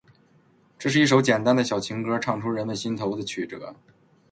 [0.79, 3.75] 这是一首简单的小情歌，唱出人们心头的曲折